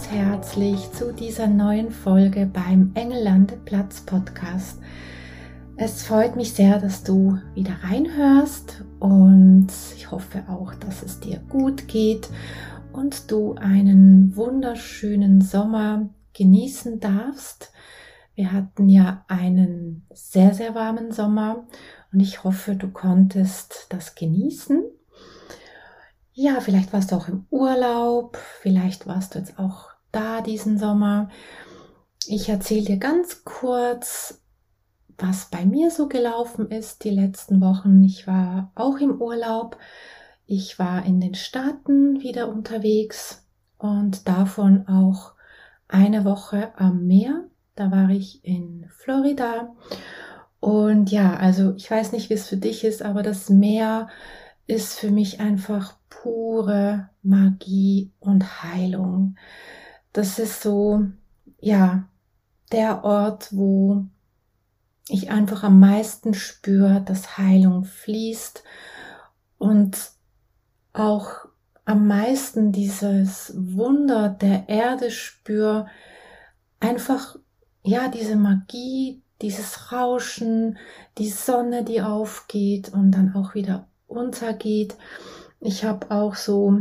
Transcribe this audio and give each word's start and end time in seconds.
Ganz 0.00 0.12
herzlich 0.12 0.92
zu 0.92 1.12
dieser 1.12 1.46
neuen 1.46 1.90
Folge 1.90 2.46
beim 2.46 2.90
Engellandeplatz 2.94 4.00
Podcast. 4.00 4.80
Es 5.76 6.04
freut 6.04 6.36
mich 6.36 6.54
sehr, 6.54 6.78
dass 6.78 7.04
du 7.04 7.38
wieder 7.54 7.76
reinhörst 7.82 8.82
und 8.98 9.66
ich 9.94 10.10
hoffe 10.10 10.44
auch, 10.48 10.74
dass 10.74 11.02
es 11.02 11.20
dir 11.20 11.38
gut 11.50 11.86
geht 11.86 12.30
und 12.94 13.30
du 13.30 13.56
einen 13.56 14.34
wunderschönen 14.36 15.42
Sommer 15.42 16.08
genießen 16.32 17.00
darfst. 17.00 17.70
Wir 18.34 18.52
hatten 18.52 18.88
ja 18.88 19.26
einen 19.28 20.06
sehr, 20.14 20.54
sehr 20.54 20.74
warmen 20.74 21.12
Sommer 21.12 21.66
und 22.10 22.20
ich 22.20 22.42
hoffe, 22.42 22.74
du 22.74 22.88
konntest 22.88 23.86
das 23.90 24.14
genießen 24.14 24.82
ja, 26.42 26.58
vielleicht 26.60 26.94
warst 26.94 27.12
du 27.12 27.16
auch 27.16 27.28
im 27.28 27.44
Urlaub, 27.50 28.38
vielleicht 28.62 29.06
warst 29.06 29.34
du 29.34 29.38
jetzt 29.38 29.58
auch 29.58 29.89
da 30.12 30.40
diesen 30.40 30.78
Sommer. 30.78 31.28
Ich 32.26 32.48
erzähle 32.48 32.84
dir 32.84 32.96
ganz 32.98 33.44
kurz, 33.44 34.42
was 35.18 35.50
bei 35.50 35.64
mir 35.64 35.90
so 35.90 36.08
gelaufen 36.08 36.70
ist 36.70 37.04
die 37.04 37.10
letzten 37.10 37.60
Wochen. 37.60 38.02
Ich 38.04 38.26
war 38.26 38.72
auch 38.74 38.98
im 38.98 39.20
Urlaub. 39.20 39.76
Ich 40.46 40.78
war 40.78 41.04
in 41.04 41.20
den 41.20 41.34
Staaten 41.34 42.20
wieder 42.20 42.48
unterwegs 42.48 43.46
und 43.78 44.28
davon 44.28 44.88
auch 44.88 45.34
eine 45.88 46.24
Woche 46.24 46.72
am 46.76 47.06
Meer. 47.06 47.44
Da 47.74 47.90
war 47.90 48.10
ich 48.10 48.44
in 48.44 48.88
Florida. 48.90 49.74
Und 50.60 51.10
ja, 51.10 51.36
also 51.36 51.74
ich 51.76 51.90
weiß 51.90 52.12
nicht, 52.12 52.30
wie 52.30 52.34
es 52.34 52.48
für 52.48 52.56
dich 52.56 52.84
ist, 52.84 53.02
aber 53.02 53.22
das 53.22 53.48
Meer 53.48 54.08
ist 54.66 54.98
für 54.98 55.10
mich 55.10 55.40
einfach 55.40 55.94
pure 56.08 57.08
Magie 57.22 58.12
und 58.20 58.62
Heilung. 58.62 59.36
Das 60.12 60.38
ist 60.38 60.62
so, 60.62 61.04
ja, 61.60 62.08
der 62.72 63.04
Ort, 63.04 63.48
wo 63.52 64.04
ich 65.08 65.30
einfach 65.30 65.62
am 65.64 65.80
meisten 65.80 66.34
spüre, 66.34 67.02
dass 67.04 67.36
Heilung 67.36 67.84
fließt 67.84 68.62
und 69.58 69.96
auch 70.92 71.46
am 71.84 72.06
meisten 72.06 72.72
dieses 72.72 73.52
Wunder 73.56 74.28
der 74.28 74.68
Erde 74.68 75.10
spüre, 75.10 75.86
einfach, 76.78 77.36
ja, 77.82 78.08
diese 78.08 78.36
Magie, 78.36 79.22
dieses 79.42 79.90
Rauschen, 79.90 80.78
die 81.18 81.30
Sonne, 81.30 81.84
die 81.84 82.02
aufgeht 82.02 82.92
und 82.92 83.12
dann 83.12 83.34
auch 83.34 83.54
wieder 83.54 83.88
untergeht. 84.06 84.96
Ich 85.60 85.84
habe 85.84 86.10
auch 86.10 86.34
so 86.34 86.78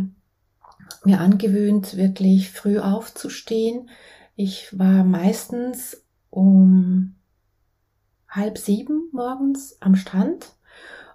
mir 1.04 1.20
angewöhnt, 1.20 1.98
wirklich 1.98 2.52
früh 2.52 2.80
aufzustehen. 2.80 3.90
Ich 4.36 4.78
war 4.78 5.04
meistens 5.04 6.06
um 6.30 7.16
halb 8.30 8.58
sieben 8.58 9.10
morgens 9.12 9.78
am 9.82 9.96
Strand 9.96 10.54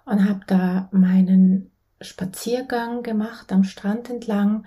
und 0.05 0.27
habe 0.27 0.41
da 0.47 0.89
meinen 0.91 1.71
Spaziergang 2.01 3.03
gemacht 3.03 3.51
am 3.51 3.63
Strand 3.63 4.09
entlang. 4.09 4.65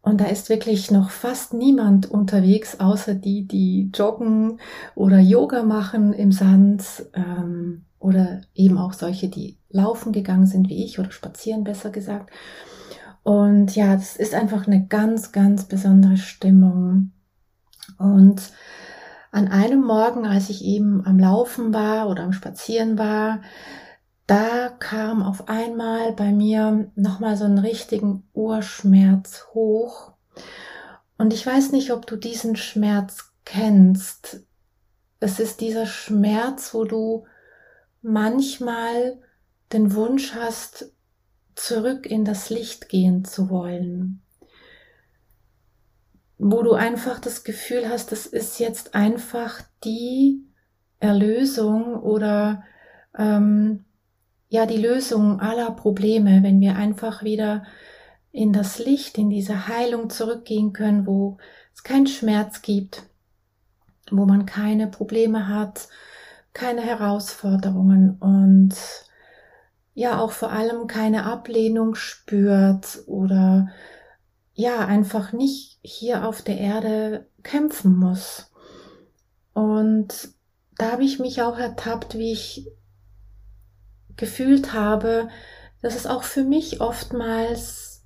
Und 0.00 0.20
da 0.20 0.24
ist 0.24 0.48
wirklich 0.48 0.90
noch 0.90 1.10
fast 1.10 1.54
niemand 1.54 2.10
unterwegs, 2.10 2.80
außer 2.80 3.14
die, 3.14 3.46
die 3.46 3.90
joggen 3.94 4.58
oder 4.96 5.20
Yoga 5.20 5.62
machen 5.62 6.12
im 6.12 6.32
Sand 6.32 6.84
ähm, 7.14 7.84
oder 8.00 8.40
eben 8.54 8.78
auch 8.78 8.94
solche, 8.94 9.28
die 9.28 9.58
laufen 9.70 10.12
gegangen 10.12 10.46
sind 10.46 10.68
wie 10.68 10.84
ich 10.84 10.98
oder 10.98 11.12
spazieren 11.12 11.62
besser 11.62 11.90
gesagt. 11.90 12.30
Und 13.22 13.76
ja, 13.76 13.94
das 13.94 14.16
ist 14.16 14.34
einfach 14.34 14.66
eine 14.66 14.86
ganz, 14.86 15.32
ganz 15.32 15.64
besondere 15.64 16.16
Stimmung. 16.16 17.12
Und 17.98 18.52
an 19.30 19.48
einem 19.48 19.82
Morgen, 19.82 20.26
als 20.26 20.50
ich 20.50 20.64
eben 20.64 21.06
am 21.06 21.18
Laufen 21.18 21.72
war 21.72 22.08
oder 22.08 22.24
am 22.24 22.32
Spazieren 22.32 22.98
war, 22.98 23.40
da 24.26 24.68
kam 24.68 25.22
auf 25.22 25.48
einmal 25.48 26.12
bei 26.12 26.32
mir 26.32 26.90
nochmal 26.94 27.36
so 27.36 27.44
einen 27.44 27.58
richtigen 27.58 28.28
Urschmerz 28.32 29.46
hoch. 29.52 30.12
Und 31.18 31.32
ich 31.32 31.46
weiß 31.46 31.72
nicht, 31.72 31.92
ob 31.92 32.06
du 32.06 32.16
diesen 32.16 32.56
Schmerz 32.56 33.32
kennst. 33.44 34.44
Es 35.20 35.38
ist 35.38 35.60
dieser 35.60 35.86
Schmerz, 35.86 36.74
wo 36.74 36.84
du 36.84 37.26
manchmal 38.00 39.20
den 39.72 39.94
Wunsch 39.94 40.34
hast, 40.34 40.92
zurück 41.54 42.06
in 42.06 42.24
das 42.24 42.50
Licht 42.50 42.88
gehen 42.88 43.24
zu 43.24 43.50
wollen. 43.50 44.22
Wo 46.38 46.62
du 46.62 46.72
einfach 46.72 47.20
das 47.20 47.44
Gefühl 47.44 47.88
hast, 47.88 48.10
das 48.12 48.26
ist 48.26 48.58
jetzt 48.58 48.94
einfach 48.94 49.62
die 49.84 50.44
Erlösung 50.98 51.96
oder 51.96 52.64
ähm, 53.16 53.84
ja 54.48 54.66
die 54.66 54.78
Lösung 54.78 55.40
aller 55.40 55.70
Probleme, 55.70 56.42
wenn 56.42 56.60
wir 56.60 56.76
einfach 56.76 57.22
wieder 57.22 57.64
in 58.32 58.52
das 58.52 58.78
Licht, 58.78 59.18
in 59.18 59.30
diese 59.30 59.68
Heilung 59.68 60.10
zurückgehen 60.10 60.72
können, 60.72 61.06
wo 61.06 61.38
es 61.74 61.82
keinen 61.82 62.06
Schmerz 62.06 62.62
gibt, 62.62 63.04
wo 64.10 64.26
man 64.26 64.46
keine 64.46 64.88
Probleme 64.88 65.48
hat, 65.48 65.88
keine 66.52 66.82
Herausforderungen 66.82 68.16
und 68.20 68.74
ja 69.94 70.18
auch 70.18 70.32
vor 70.32 70.50
allem 70.50 70.86
keine 70.86 71.24
Ablehnung 71.24 71.94
spürt 71.94 73.02
oder 73.06 73.68
ja 74.54 74.86
einfach 74.86 75.32
nicht 75.32 75.78
hier 75.82 76.26
auf 76.26 76.42
der 76.42 76.58
Erde 76.58 77.26
kämpfen 77.42 77.96
muss. 77.96 78.50
Und 79.52 80.30
da 80.78 80.92
habe 80.92 81.04
ich 81.04 81.18
mich 81.18 81.42
auch 81.42 81.58
ertappt, 81.58 82.16
wie 82.16 82.32
ich 82.32 82.68
gefühlt 84.16 84.72
habe, 84.72 85.28
dass 85.80 85.96
es 85.96 86.06
auch 86.06 86.22
für 86.22 86.44
mich 86.44 86.80
oftmals 86.80 88.04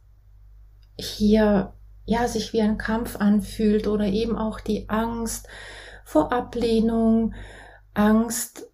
hier 0.98 1.74
ja 2.04 2.28
sich 2.28 2.52
wie 2.52 2.62
ein 2.62 2.78
Kampf 2.78 3.16
anfühlt 3.16 3.86
oder 3.86 4.06
eben 4.06 4.38
auch 4.38 4.60
die 4.60 4.88
Angst 4.88 5.48
vor 6.04 6.32
Ablehnung, 6.32 7.34
Angst, 7.94 8.70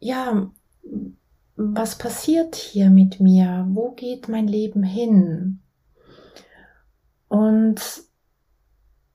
ja, 0.00 0.50
was 1.74 1.96
passiert 1.96 2.56
hier 2.56 2.90
mit 2.90 3.20
mir? 3.20 3.66
Wo 3.70 3.92
geht 3.92 4.28
mein 4.28 4.48
Leben 4.48 4.82
hin? 4.82 5.60
Und 7.28 7.80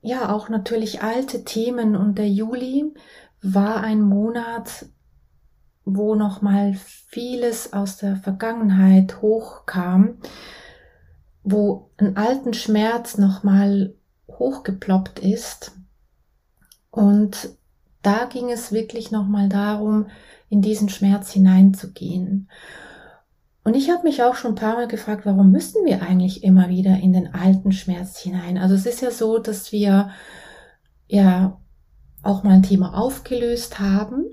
ja, 0.00 0.34
auch 0.34 0.48
natürlich 0.48 1.02
alte 1.02 1.44
Themen 1.44 1.96
und 1.96 2.18
der 2.18 2.28
Juli 2.28 2.94
war 3.42 3.82
ein 3.82 4.00
Monat, 4.00 4.86
wo 5.84 6.14
noch 6.14 6.42
mal 6.42 6.74
vieles 6.74 7.72
aus 7.72 7.96
der 7.96 8.16
Vergangenheit 8.16 9.22
hochkam, 9.22 10.18
wo 11.42 11.90
ein 11.96 12.16
alten 12.16 12.54
Schmerz 12.54 13.18
noch 13.18 13.42
mal 13.42 13.94
hochgeploppt 14.28 15.18
ist 15.18 15.72
und 16.90 17.56
da 18.08 18.24
ging 18.24 18.50
es 18.50 18.72
wirklich 18.72 19.10
noch 19.10 19.26
mal 19.28 19.50
darum, 19.50 20.06
in 20.48 20.62
diesen 20.62 20.88
Schmerz 20.88 21.30
hineinzugehen. 21.30 22.48
Und 23.64 23.74
ich 23.74 23.90
habe 23.90 24.04
mich 24.04 24.22
auch 24.22 24.34
schon 24.34 24.52
ein 24.52 24.54
paar 24.54 24.76
Mal 24.76 24.88
gefragt, 24.88 25.26
warum 25.26 25.50
müssen 25.50 25.84
wir 25.84 26.00
eigentlich 26.00 26.42
immer 26.42 26.70
wieder 26.70 26.96
in 26.96 27.12
den 27.12 27.34
alten 27.34 27.70
Schmerz 27.70 28.18
hinein? 28.18 28.56
Also 28.56 28.74
es 28.74 28.86
ist 28.86 29.02
ja 29.02 29.10
so, 29.10 29.38
dass 29.38 29.72
wir 29.72 30.10
ja 31.06 31.60
auch 32.22 32.44
mal 32.44 32.54
ein 32.54 32.62
Thema 32.62 32.96
aufgelöst 32.96 33.78
haben 33.78 34.24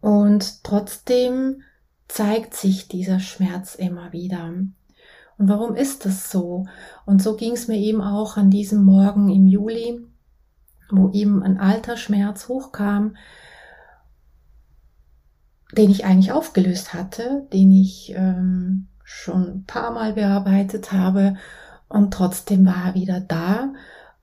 und 0.00 0.64
trotzdem 0.64 1.60
zeigt 2.08 2.54
sich 2.54 2.88
dieser 2.88 3.20
Schmerz 3.20 3.74
immer 3.74 4.14
wieder. 4.14 4.46
Und 4.46 5.48
warum 5.48 5.74
ist 5.74 6.06
das 6.06 6.30
so? 6.30 6.64
Und 7.04 7.22
so 7.22 7.36
ging 7.36 7.52
es 7.52 7.68
mir 7.68 7.76
eben 7.76 8.00
auch 8.00 8.38
an 8.38 8.50
diesem 8.50 8.82
Morgen 8.82 9.28
im 9.28 9.46
Juli, 9.46 10.09
wo 10.92 11.10
eben 11.12 11.42
ein 11.42 11.58
alter 11.58 11.96
Schmerz 11.96 12.48
hochkam, 12.48 13.16
den 15.76 15.90
ich 15.90 16.04
eigentlich 16.04 16.32
aufgelöst 16.32 16.94
hatte, 16.94 17.46
den 17.52 17.70
ich 17.70 18.12
ähm, 18.16 18.88
schon 19.04 19.44
ein 19.44 19.64
paar 19.64 19.92
Mal 19.92 20.14
bearbeitet 20.14 20.92
habe 20.92 21.36
und 21.88 22.14
trotzdem 22.14 22.64
war 22.64 22.86
er 22.86 22.94
wieder 22.94 23.20
da 23.20 23.72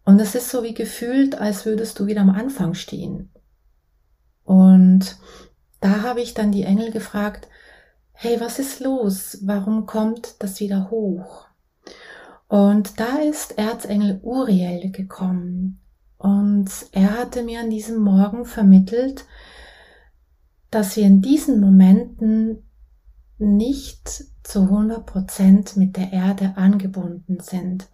Und 0.05 0.19
es 0.21 0.35
ist 0.35 0.49
so 0.49 0.63
wie 0.63 0.73
gefühlt, 0.73 1.37
als 1.37 1.65
würdest 1.65 1.99
du 1.99 2.05
wieder 2.05 2.21
am 2.21 2.29
Anfang 2.29 2.73
stehen. 2.73 3.29
Und 4.45 5.17
da 5.81 6.01
habe 6.01 6.21
ich 6.21 6.33
dann 6.33 6.53
die 6.53 6.63
Engel 6.63 6.91
gefragt, 6.91 7.49
hey, 8.13 8.39
was 8.39 8.57
ist 8.57 8.79
los? 8.79 9.39
Warum 9.43 9.85
kommt 9.85 10.41
das 10.41 10.61
wieder 10.61 10.89
hoch? 10.89 11.47
Und 12.47 13.01
da 13.01 13.17
ist 13.17 13.57
Erzengel 13.57 14.21
Uriel 14.23 14.91
gekommen. 14.91 15.81
Und 16.17 16.69
er 16.91 17.17
hatte 17.17 17.43
mir 17.43 17.59
an 17.59 17.69
diesem 17.69 17.97
Morgen 17.97 18.45
vermittelt, 18.45 19.25
dass 20.71 20.95
wir 20.97 21.05
in 21.05 21.21
diesen 21.21 21.61
Momenten 21.61 22.63
nicht 23.37 24.25
zu 24.43 24.61
100 24.61 25.05
Prozent 25.05 25.77
mit 25.77 25.95
der 25.95 26.11
Erde 26.11 26.53
angebunden 26.57 27.39
sind. 27.39 27.87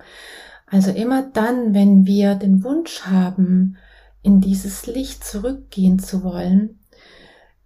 Also 0.66 0.92
immer 0.92 1.24
dann, 1.24 1.74
wenn 1.74 2.06
wir 2.06 2.36
den 2.36 2.64
Wunsch 2.64 3.02
haben, 3.02 3.78
in 4.22 4.40
dieses 4.40 4.88
Licht 4.88 5.24
zurückgehen 5.24 6.00
zu 6.00 6.24
wollen, 6.24 6.80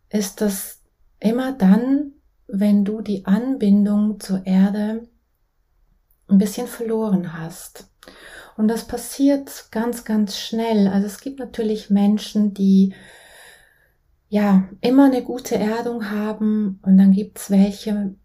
ist 0.10 0.42
das 0.42 0.82
immer 1.20 1.52
dann, 1.52 2.14
wenn 2.48 2.84
du 2.84 3.02
die 3.02 3.26
Anbindung 3.26 4.20
zur 4.20 4.46
Erde 4.46 5.08
ein 6.28 6.38
bisschen 6.38 6.68
verloren 6.68 7.34
hast. 7.38 7.90
Und 8.58 8.68
das 8.68 8.86
passiert 8.86 9.68
ganz, 9.72 10.04
ganz 10.04 10.38
schnell. 10.38 10.88
Also 10.88 11.06
es 11.06 11.22
gibt 11.22 11.40
natürlich 11.40 11.92
Menschen, 11.92 12.56
die 12.56 12.94
ja 14.30 14.68
immer 14.82 15.06
eine 15.06 15.24
gute 15.24 15.56
Erdung 15.56 16.10
haben 16.10 16.80
und 16.82 16.98
dann 16.98 17.12
gibt 17.12 17.38
es 17.38 17.52
welche 17.52 18.16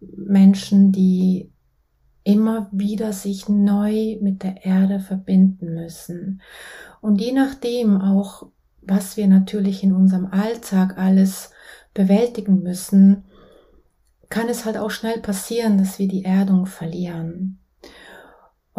Menschen, 0.00 0.92
die 0.92 1.50
immer 2.24 2.68
wieder 2.72 3.12
sich 3.14 3.48
neu 3.48 4.18
mit 4.20 4.42
der 4.42 4.64
Erde 4.64 5.00
verbinden 5.00 5.74
müssen. 5.74 6.42
Und 7.00 7.20
je 7.20 7.32
nachdem 7.32 8.00
auch, 8.00 8.48
was 8.82 9.16
wir 9.16 9.26
natürlich 9.26 9.82
in 9.82 9.94
unserem 9.94 10.26
Alltag 10.26 10.98
alles 10.98 11.52
bewältigen 11.94 12.62
müssen, 12.62 13.24
kann 14.28 14.48
es 14.48 14.66
halt 14.66 14.76
auch 14.76 14.90
schnell 14.90 15.20
passieren, 15.20 15.78
dass 15.78 15.98
wir 15.98 16.06
die 16.06 16.24
Erdung 16.24 16.66
verlieren. 16.66 17.59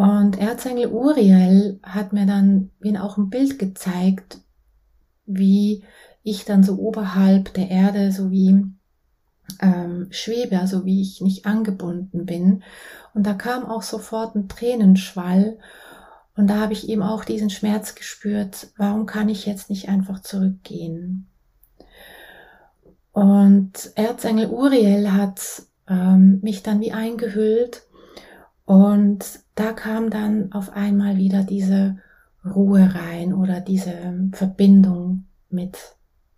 Und 0.02 0.40
Erzengel 0.40 0.88
Uriel 0.88 1.80
hat 1.84 2.12
mir 2.12 2.26
dann 2.26 2.72
wie 2.80 2.98
auch 2.98 3.18
ein 3.18 3.30
Bild 3.30 3.60
gezeigt, 3.60 4.40
wie 5.28 5.84
ich 6.24 6.44
dann 6.44 6.64
so 6.64 6.80
oberhalb 6.80 7.54
der 7.54 7.70
Erde 7.70 8.12
so 8.12 8.32
wie 8.32 8.66
ähm, 9.62 10.08
schwebe, 10.10 10.60
also 10.60 10.86
wie 10.86 11.04
ich 11.04 11.22
nicht 11.22 11.46
angebunden 11.46 12.26
bin. 12.26 12.64
Und 13.14 13.28
da 13.28 13.36
kam 13.36 13.64
auch 13.64 13.84
sofort 13.84 14.34
ein 14.34 14.50
Tränenschwall. 14.50 15.60
Und 16.36 16.48
da 16.48 16.56
habe 16.56 16.74
ich 16.74 16.90
eben 16.90 17.04
auch 17.04 17.24
diesen 17.24 17.52
Schmerz 17.52 17.94
gespürt, 17.94 18.72
warum 18.78 19.06
kann 19.06 19.30
ich 19.30 19.46
jetzt 19.46 19.70
nicht 19.70 19.88
einfach 19.88 20.24
zurückgehen? 20.24 21.28
Und 23.12 23.92
Erzengel 23.94 24.50
Uriel 24.50 25.12
hat 25.12 25.62
ähm, 25.88 26.40
mich 26.42 26.64
dann 26.64 26.82
wie 26.82 26.92
eingehüllt 26.92 27.84
und 28.72 29.26
da 29.56 29.74
kam 29.74 30.10
dann 30.10 30.54
auf 30.54 30.70
einmal 30.70 31.18
wieder 31.18 31.44
diese 31.44 31.98
Ruhe 32.46 32.96
rein 32.96 33.34
oder 33.34 33.60
diese 33.60 34.30
Verbindung 34.32 35.26
mit 35.50 35.78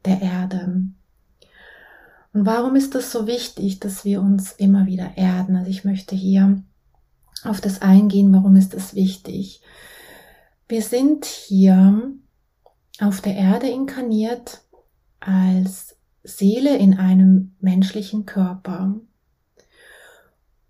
der 0.04 0.20
Erde. 0.20 0.82
Und 2.34 2.46
warum 2.48 2.76
ist 2.76 2.96
das 2.96 3.12
so 3.12 3.28
wichtig, 3.28 3.82
dass 3.82 4.04
wir 4.04 4.20
uns 4.20 4.52
immer 4.54 4.88
wieder 4.88 5.16
erden? 5.16 5.56
Also 5.56 5.70
ich 5.70 5.86
möchte 5.86 6.16
hier 6.16 6.64
auf 7.44 7.62
das 7.62 7.84
eingehen, 7.84 8.34
warum 8.34 8.56
ist 8.56 8.74
das 8.74 8.96
wichtig? 8.96 9.62
Wir 10.68 10.82
sind 10.82 11.26
hier 11.26 12.14
auf 13.00 13.22
der 13.22 13.36
Erde 13.36 13.68
inkarniert 13.68 14.64
als 15.20 15.98
Seele 16.24 16.78
in 16.78 16.98
einem 16.98 17.54
menschlichen 17.60 18.26
Körper. 18.26 18.96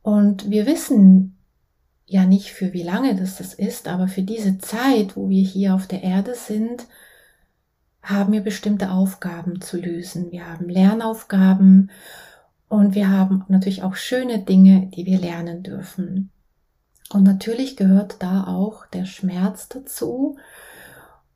Und 0.01 0.49
wir 0.49 0.65
wissen 0.65 1.37
ja 2.13 2.25
nicht 2.25 2.51
für 2.51 2.73
wie 2.73 2.83
lange 2.83 3.15
das 3.15 3.37
das 3.37 3.53
ist, 3.53 3.87
aber 3.87 4.07
für 4.07 4.21
diese 4.21 4.59
Zeit, 4.59 5.17
wo 5.17 5.29
wir 5.29 5.43
hier 5.43 5.73
auf 5.75 5.87
der 5.87 6.03
Erde 6.03 6.35
sind, 6.35 6.85
haben 8.01 8.33
wir 8.33 8.41
bestimmte 8.41 8.91
Aufgaben 8.91 9.61
zu 9.61 9.77
lösen. 9.77 10.31
Wir 10.31 10.47
haben 10.47 10.69
Lernaufgaben 10.69 11.89
und 12.69 12.95
wir 12.95 13.09
haben 13.09 13.45
natürlich 13.47 13.83
auch 13.83 13.95
schöne 13.95 14.39
Dinge, 14.39 14.87
die 14.95 15.05
wir 15.05 15.19
lernen 15.19 15.63
dürfen. 15.63 16.31
Und 17.11 17.23
natürlich 17.23 17.77
gehört 17.77 18.21
da 18.21 18.45
auch 18.45 18.85
der 18.87 19.05
Schmerz 19.05 19.69
dazu. 19.69 20.37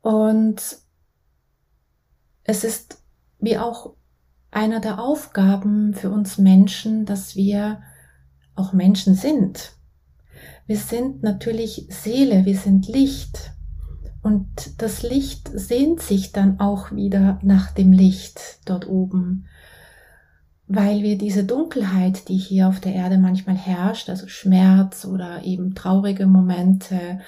Und 0.00 0.78
es 2.44 2.64
ist 2.64 3.02
wie 3.40 3.58
auch 3.58 3.94
einer 4.50 4.80
der 4.80 5.00
Aufgaben 5.00 5.94
für 5.94 6.10
uns 6.10 6.38
Menschen, 6.38 7.04
dass 7.04 7.36
wir 7.36 7.82
auch 8.54 8.72
Menschen 8.72 9.14
sind. 9.14 9.77
Wir 10.68 10.76
sind 10.76 11.22
natürlich 11.22 11.86
Seele, 11.88 12.44
wir 12.44 12.56
sind 12.56 12.88
Licht. 12.88 13.52
Und 14.20 14.46
das 14.82 15.02
Licht 15.02 15.48
sehnt 15.48 16.02
sich 16.02 16.32
dann 16.32 16.60
auch 16.60 16.92
wieder 16.92 17.38
nach 17.42 17.70
dem 17.70 17.90
Licht 17.90 18.60
dort 18.66 18.86
oben, 18.86 19.46
weil 20.66 21.02
wir 21.02 21.16
diese 21.16 21.44
Dunkelheit, 21.44 22.28
die 22.28 22.36
hier 22.36 22.68
auf 22.68 22.80
der 22.80 22.92
Erde 22.92 23.16
manchmal 23.16 23.56
herrscht, 23.56 24.10
also 24.10 24.28
Schmerz 24.28 25.06
oder 25.06 25.42
eben 25.42 25.74
traurige 25.74 26.26
Momente, 26.26 27.20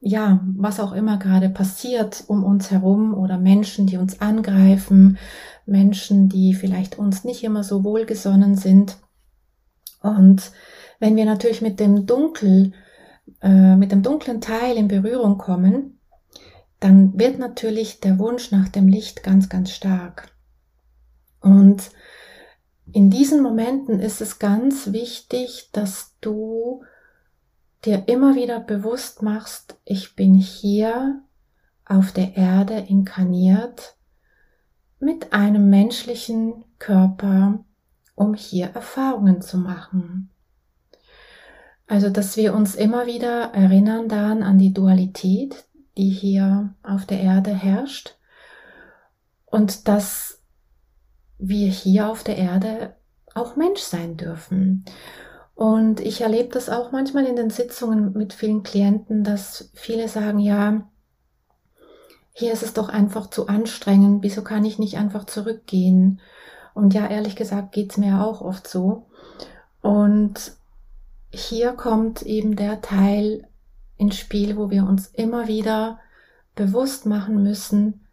ja, 0.00 0.40
was 0.56 0.80
auch 0.80 0.92
immer 0.92 1.18
gerade 1.18 1.50
passiert 1.50 2.24
um 2.26 2.42
uns 2.42 2.72
herum 2.72 3.14
oder 3.14 3.38
Menschen, 3.38 3.86
die 3.86 3.96
uns 3.96 4.20
angreifen, 4.20 5.18
Menschen, 5.66 6.28
die 6.28 6.52
vielleicht 6.52 6.98
uns 6.98 7.22
nicht 7.22 7.44
immer 7.44 7.62
so 7.62 7.84
wohlgesonnen 7.84 8.56
sind. 8.56 8.96
Und 10.02 10.50
wenn 10.98 11.16
wir 11.16 11.24
natürlich 11.24 11.62
mit 11.62 11.80
dem 11.80 12.06
Dunkel 12.06 12.72
äh, 13.42 13.76
mit 13.76 13.92
dem 13.92 14.02
dunklen 14.02 14.40
Teil 14.40 14.76
in 14.76 14.88
Berührung 14.88 15.38
kommen, 15.38 15.98
dann 16.80 17.18
wird 17.18 17.38
natürlich 17.38 18.00
der 18.00 18.18
Wunsch 18.18 18.50
nach 18.50 18.68
dem 18.68 18.88
Licht 18.88 19.22
ganz, 19.22 19.48
ganz 19.48 19.70
stark. 19.70 20.32
Und 21.40 21.90
in 22.92 23.10
diesen 23.10 23.42
Momenten 23.42 23.98
ist 23.98 24.20
es 24.20 24.38
ganz 24.38 24.92
wichtig, 24.92 25.70
dass 25.72 26.14
du 26.20 26.84
dir 27.84 28.04
immer 28.06 28.36
wieder 28.36 28.60
bewusst 28.60 29.22
machst, 29.22 29.76
ich 29.84 30.16
bin 30.16 30.34
hier 30.34 31.22
auf 31.84 32.12
der 32.12 32.36
Erde 32.36 32.78
inkarniert 32.88 33.96
mit 34.98 35.32
einem 35.32 35.68
menschlichen 35.68 36.64
Körper, 36.78 37.64
um 38.14 38.34
hier 38.34 38.68
Erfahrungen 38.68 39.40
zu 39.40 39.58
machen. 39.58 40.30
Also, 41.86 42.10
dass 42.10 42.36
wir 42.36 42.54
uns 42.54 42.74
immer 42.74 43.06
wieder 43.06 43.54
erinnern 43.54 44.08
dann 44.08 44.42
an 44.42 44.58
die 44.58 44.72
Dualität, 44.72 45.66
die 45.96 46.10
hier 46.10 46.74
auf 46.82 47.06
der 47.06 47.20
Erde 47.20 47.54
herrscht 47.54 48.16
und 49.46 49.88
dass 49.88 50.42
wir 51.38 51.68
hier 51.68 52.10
auf 52.10 52.24
der 52.24 52.36
Erde 52.36 52.96
auch 53.34 53.56
Mensch 53.56 53.80
sein 53.80 54.16
dürfen. 54.16 54.84
Und 55.54 56.00
ich 56.00 56.20
erlebe 56.20 56.50
das 56.50 56.68
auch 56.68 56.92
manchmal 56.92 57.24
in 57.24 57.36
den 57.36 57.50
Sitzungen 57.50 58.12
mit 58.12 58.32
vielen 58.32 58.62
Klienten, 58.62 59.24
dass 59.24 59.70
viele 59.74 60.08
sagen, 60.08 60.38
ja, 60.38 60.86
hier 62.32 62.52
ist 62.52 62.62
es 62.62 62.74
doch 62.74 62.90
einfach 62.90 63.30
zu 63.30 63.46
anstrengend, 63.46 64.22
wieso 64.22 64.42
kann 64.42 64.64
ich 64.66 64.78
nicht 64.78 64.98
einfach 64.98 65.24
zurückgehen? 65.24 66.20
Und 66.74 66.92
ja, 66.92 67.06
ehrlich 67.06 67.36
gesagt 67.36 67.72
geht's 67.72 67.96
mir 67.96 68.22
auch 68.22 68.42
oft 68.42 68.68
so. 68.68 69.06
Und 69.80 70.55
hier 71.36 71.72
kommt 71.72 72.22
eben 72.22 72.56
der 72.56 72.80
Teil 72.80 73.48
ins 73.96 74.16
Spiel, 74.16 74.56
wo 74.56 74.70
wir 74.70 74.84
uns 74.84 75.08
immer 75.08 75.48
wieder 75.48 76.00
bewusst 76.54 77.06
machen 77.06 77.42
müssen, 77.42 78.06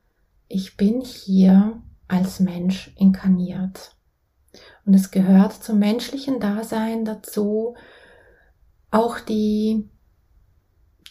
ich 0.47 0.77
bin 0.77 1.01
hier 1.01 1.81
als 2.07 2.39
Mensch 2.39 2.93
inkarniert. 2.97 3.95
Und 4.85 4.93
es 4.93 5.11
gehört 5.11 5.53
zum 5.53 5.79
menschlichen 5.79 6.39
Dasein 6.39 7.05
dazu, 7.05 7.75
auch 8.91 9.19
die 9.19 9.89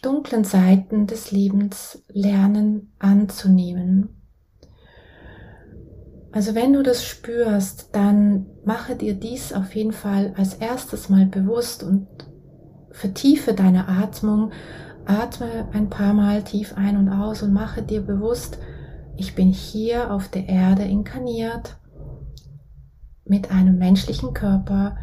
dunklen 0.03 0.45
Seiten 0.45 1.07
des 1.07 1.33
Lebens 1.33 2.05
lernen 2.09 2.93
anzunehmen 2.99 4.22
also 6.33 6.55
wenn 6.55 6.73
du 6.73 6.83
das 6.83 7.05
spürst, 7.05 7.91
dann 7.93 8.47
mache 8.65 8.97
dir 8.97 9.15
dies 9.15 9.53
auf 9.53 9.75
jeden 9.75 9.93
Fall 9.93 10.33
als 10.37 10.55
erstes 10.55 11.11
mal 11.11 11.27
bewusst 11.27 11.83
und 11.83 12.07
vertiefe 12.91 13.53
deine 13.53 13.87
Atmung. 13.87 14.51
Atme 15.05 15.69
ein 15.73 15.91
paar 15.91 16.15
Mal 16.15 16.43
tief 16.43 16.75
ein 16.77 16.97
und 16.97 17.11
aus 17.11 17.43
und 17.43 17.53
mache 17.53 17.83
dir 17.83 18.01
bewusst, 18.01 18.59
ich 19.17 19.35
bin 19.35 19.49
hier 19.49 20.11
auf 20.11 20.29
der 20.29 20.49
Erde 20.49 20.85
inkarniert 20.85 21.77
mit 23.25 23.51
einem 23.51 23.77
menschlichen 23.77 24.33
Körper 24.33 24.97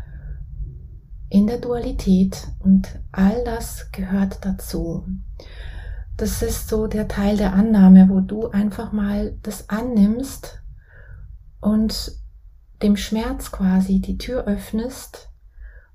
in 1.29 1.45
der 1.45 1.59
Dualität 1.59 2.48
und 2.59 3.00
all 3.12 3.43
das 3.43 3.91
gehört 3.91 4.43
dazu. 4.45 5.05
Das 6.17 6.41
ist 6.41 6.69
so 6.69 6.88
der 6.88 7.07
Teil 7.07 7.38
der 7.38 7.53
Annahme, 7.53 8.09
wo 8.09 8.19
du 8.19 8.48
einfach 8.48 8.91
mal 8.91 9.38
das 9.43 9.69
annimmst 9.69 10.59
und 11.62 12.12
dem 12.82 12.96
Schmerz 12.96 13.51
quasi 13.51 14.00
die 14.00 14.18
Tür 14.18 14.46
öffnest 14.46 15.30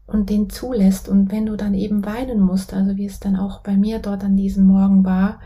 und 0.07 0.31
den 0.31 0.51
zulässt. 0.51 1.09
Und 1.09 1.33
wenn 1.33 1.47
du 1.47 1.57
dann 1.57 1.75
eben 1.75 2.05
weinen 2.05 2.41
musst, 2.41 2.75
also 2.75 2.97
wie 2.97 3.07
es 3.07 3.21
dann 3.21 3.37
auch 3.37 3.63
bei 3.63 3.77
mir 3.77 3.99
dort 3.99 4.25
an 4.25 4.37
diesem 4.37 4.67
Morgen 4.67 5.05
war, 5.05 5.41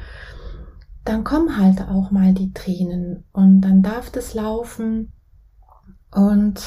dann 1.04 1.24
kommen 1.24 1.56
halt 1.56 1.80
auch 1.88 2.10
mal 2.10 2.34
die 2.34 2.52
Tränen 2.52 3.24
und 3.32 3.62
dann 3.62 3.82
darf 3.82 4.10
das 4.10 4.34
laufen 4.34 5.12
und 6.10 6.60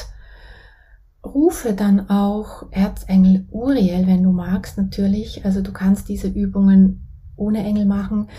rufe 1.24 1.74
dann 1.74 2.10
auch 2.10 2.72
Erzengel 2.72 3.46
Uriel, 3.51 4.08
wenn 4.08 4.24
du 4.24 4.31
magst, 4.31 4.77
natürlich. 4.77 5.46
Also 5.46 5.62
du 5.62 5.72
kannst 5.72 6.10
diese 6.10 6.27
Übungen 6.27 7.08
ohne 7.36 7.63
Engel 7.63 7.86
machen. 7.86 8.29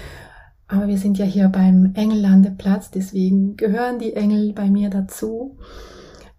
Aber 0.68 0.88
wir 0.88 0.98
sind 0.98 1.18
ja 1.18 1.24
hier 1.24 1.48
beim 1.48 1.92
Engellandeplatz, 1.94 2.90
deswegen 2.90 3.56
gehören 3.56 3.98
die 3.98 4.14
Engel 4.14 4.52
bei 4.52 4.70
mir 4.70 4.88
dazu. 4.90 5.58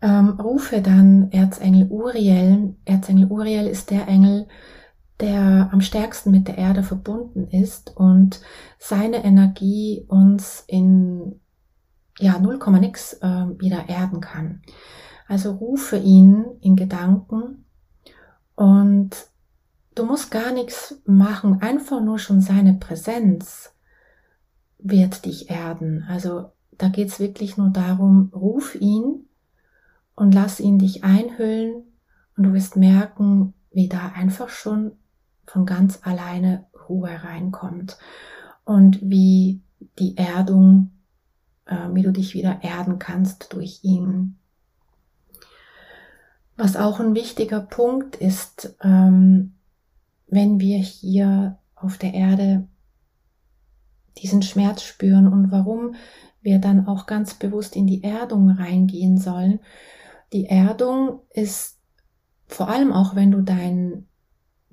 Ähm, 0.01 0.32
rufe 0.32 0.82
dann 0.82 1.32
Erzengel 1.32 1.88
Uriel. 1.89 2.75
Erzengel 2.86 3.27
Uriel 3.32 3.68
ist 3.68 3.92
der 3.92 4.08
Engel, 4.08 4.48
der 5.20 5.70
am 5.72 5.82
stärksten 5.82 6.32
mit 6.32 6.48
der 6.48 6.58
Erde 6.58 6.84
verbunden 6.84 7.48
ist 7.48 7.96
und 7.96 8.42
seine 8.80 9.24
Energie 9.24 10.06
uns 10.08 10.63
in 10.68 11.39
ja 12.20 12.39
0, 12.39 12.60
nix 12.80 13.13
äh, 13.22 13.46
wieder 13.60 13.88
erden 13.88 14.20
kann. 14.20 14.62
Also 15.27 15.51
rufe 15.51 15.98
ihn 15.98 16.46
in 16.62 16.75
Gedanken 16.75 17.65
und 18.56 19.12
du 19.96 20.06
musst 20.06 20.32
gar 20.32 20.51
nichts 20.51 21.01
machen, 21.06 21.62
einfach 21.62 22.01
nur 22.01 22.20
schon 22.20 22.42
seine 22.42 22.74
Präsenz 22.74 23.74
wird 24.83 25.25
dich 25.25 25.49
erden. 25.49 26.05
Also 26.07 26.51
da 26.77 26.89
geht's 26.89 27.19
wirklich 27.19 27.57
nur 27.57 27.69
darum, 27.69 28.31
ruf 28.33 28.75
ihn 28.75 29.25
und 30.15 30.33
lass 30.33 30.59
ihn 30.59 30.77
dich 30.77 31.03
einhüllen 31.03 31.83
und 32.37 32.43
du 32.43 32.53
wirst 32.53 32.75
merken, 32.75 33.53
wie 33.71 33.87
da 33.87 34.11
einfach 34.15 34.49
schon 34.49 34.91
von 35.45 35.65
ganz 35.65 35.99
alleine 36.03 36.65
Ruhe 36.87 37.23
reinkommt 37.23 37.97
und 38.65 38.99
wie 39.01 39.61
die 39.99 40.17
Erdung, 40.17 40.91
äh, 41.65 41.89
wie 41.93 42.03
du 42.03 42.11
dich 42.11 42.33
wieder 42.33 42.63
erden 42.63 42.99
kannst 42.99 43.53
durch 43.53 43.79
ihn. 43.83 44.37
Was 46.55 46.75
auch 46.75 46.99
ein 46.99 47.15
wichtiger 47.15 47.61
Punkt 47.61 48.15
ist, 48.15 48.75
ähm, 48.81 49.53
wenn 50.27 50.59
wir 50.59 50.77
hier 50.77 51.57
auf 51.75 51.97
der 51.97 52.13
Erde 52.13 52.67
diesen 54.17 54.41
Schmerz 54.41 54.84
spüren 54.84 55.27
und 55.27 55.51
warum 55.51 55.96
wir 56.41 56.60
dann 56.60 56.88
auch 56.88 57.05
ganz 57.05 57.34
bewusst 57.34 57.75
in 57.75 57.88
die 57.88 58.03
Erdung 58.03 58.50
reingehen 58.50 59.17
sollen. 59.17 59.60
Die 60.34 60.46
Erdung 60.46 61.22
ist 61.32 61.79
vor 62.48 62.70
allem 62.70 62.91
auch, 62.91 63.15
wenn 63.15 63.32
du 63.32 63.41
dein 63.41 64.08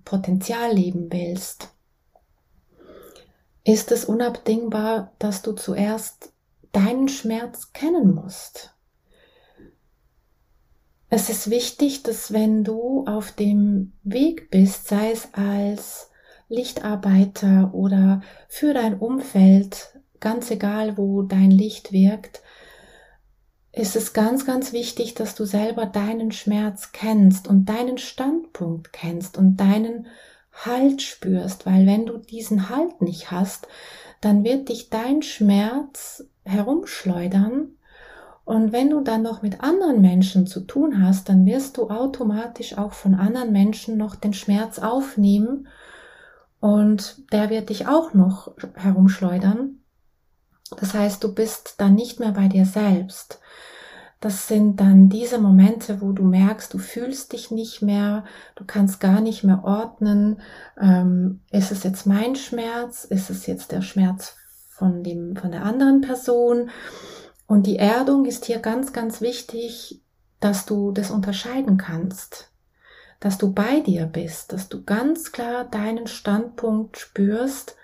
Potenzial 0.05 0.73
leben 0.73 1.09
willst, 1.11 1.69
ist 3.65 3.93
es 3.93 4.05
unabdingbar, 4.05 5.13
dass 5.19 5.43
du 5.43 5.53
zuerst 5.53 6.33
deinen 6.73 7.09
Schmerz 7.09 7.73
kennen 7.73 8.15
musst. 8.15 8.75
Es 11.09 11.29
ist 11.29 11.51
wichtig, 11.51 12.03
dass 12.03 12.33
wenn 12.33 12.65
du 12.65 13.05
auf 13.07 13.33
dem 13.33 13.93
Weg 14.03 14.51
bist, 14.51 14.89
sei 14.89 15.11
es 15.11 15.29
als 15.33 16.10
Lichtarbeiter 16.51 17.71
oder 17.73 18.21
für 18.49 18.75
dein 18.75 18.99
Umfeld, 18.99 19.99
ganz 20.19 20.51
egal, 20.51 20.99
wo 20.99 21.23
dein 21.23 21.51
Licht 21.51 21.93
wirkt, 21.93 22.43
ist 23.73 23.97
es 23.97 24.13
ganz, 24.13 24.45
ganz 24.45 24.73
wichtig, 24.73 25.15
dass 25.15 25.37
du 25.37 25.45
selber 25.45 25.87
deinen 25.87 26.33
Schmerz 26.33 26.91
kennst 26.93 27.49
und 27.49 27.67
deinen 27.67 27.99
Standpunkt 27.99 28.93
kennst 28.93 29.39
und 29.39 29.57
deinen 29.57 30.09
Halt 30.53 31.01
spürst, 31.01 31.65
weil 31.65 31.87
wenn 31.87 32.05
du 32.05 32.19
diesen 32.19 32.69
Halt 32.69 33.01
nicht 33.01 33.31
hast, 33.31 33.69
dann 34.21 34.45
wird 34.45 34.69
dich 34.69 34.91
dein 34.91 35.23
Schmerz 35.23 36.25
herumschleudern 36.45 37.77
und 38.45 38.73
wenn 38.73 38.91
du 38.91 39.01
dann 39.01 39.23
noch 39.23 39.43
mit 39.43 39.61
anderen 39.61 40.01
Menschen 40.01 40.49
zu 40.49 40.63
tun 40.63 41.01
hast, 41.01 41.29
dann 41.29 41.47
wirst 41.47 41.77
du 41.77 41.89
automatisch 41.89 42.77
auch 42.77 42.93
von 42.93 43.15
anderen 43.15 43.53
Menschen 43.53 43.97
noch 43.97 44.17
den 44.17 44.33
Schmerz 44.33 44.81
aufnehmen 44.81 45.69
und 46.61 47.33
der 47.33 47.51
wird 47.51 47.71
dich 47.71 47.89
auch 47.89 48.15
noch 48.15 48.55
herumschleudern. 48.75 49.81
Das 50.79 50.95
heißt, 50.95 51.25
du 51.25 51.35
bist 51.35 51.75
dann 51.79 51.95
nicht 51.95 52.21
mehr 52.21 52.33
bei 52.33 52.49
dir 52.49 52.65
selbst. 52.65 53.41
Das 54.21 54.49
sind 54.49 54.79
dann 54.81 55.09
diese 55.09 55.39
Momente, 55.39 56.03
wo 56.03 56.13
du 56.13 56.23
merkst, 56.23 56.73
du 56.75 56.79
fühlst 56.79 57.33
dich 57.33 57.51
nicht 57.51 57.81
mehr, 57.81 58.25
du 58.55 58.65
kannst 58.67 59.01
gar 59.01 59.23
nicht 59.23 59.45
mehr 59.45 59.65
ordnen. 59.65 60.43
Ähm, 60.79 61.41
ist 61.51 61.73
es 61.73 61.83
jetzt 61.83 62.07
mein 62.07 62.37
Schmerz? 62.37 63.05
Ist 63.05 63.31
es 63.31 63.47
jetzt 63.47 63.73
der 63.73 63.81
Schmerz 63.81 64.37
von 64.69 65.03
dem, 65.03 65.37
von 65.37 65.51
der 65.51 65.65
anderen 65.65 66.03
Person? 66.03 66.69
Und 67.47 67.67
die 67.67 67.79
Erdung 67.79 68.27
ist 68.27 68.45
hier 68.45 68.59
ganz, 68.59 68.93
ganz 68.93 69.23
wichtig, 69.23 70.03
dass 70.39 70.67
du 70.67 70.93
das 70.93 71.11
unterscheiden 71.11 71.79
kannst, 71.79 72.50
dass 73.21 73.39
du 73.39 73.53
bei 73.53 73.81
dir 73.81 74.07
bist, 74.07 74.53
dass 74.53 74.69
du 74.69 74.83
ganz 74.83 75.31
klar 75.31 75.65
deinen 75.65 76.07
Standpunkt 76.07 76.99
spürst 76.99 77.77